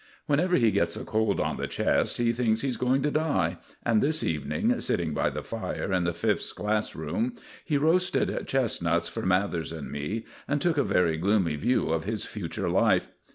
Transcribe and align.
Whenever 0.25 0.55
he 0.55 0.71
gets 0.71 0.97
a 0.97 1.05
cold 1.05 1.39
on 1.39 1.57
the 1.57 1.67
chest 1.67 2.17
he 2.17 2.33
thinks 2.33 2.61
he 2.61 2.67
is 2.67 2.75
going 2.75 3.03
to 3.03 3.11
die, 3.11 3.59
and 3.85 4.01
this 4.01 4.23
evening, 4.23 4.79
sitting 4.81 5.13
by 5.13 5.29
the 5.29 5.43
fire 5.43 5.93
in 5.93 6.05
the 6.05 6.11
Fifth's 6.15 6.53
class 6.53 6.95
room, 6.95 7.35
he 7.63 7.77
roasted 7.77 8.47
chestnuts 8.47 9.07
for 9.07 9.21
Mathers 9.27 9.71
and 9.71 9.91
me, 9.91 10.25
and 10.47 10.59
took 10.59 10.79
a 10.79 10.83
very 10.83 11.17
gloomy 11.17 11.55
view 11.55 11.89
of 11.89 12.05
his 12.05 12.25
future 12.25 12.67
life. 12.67 13.09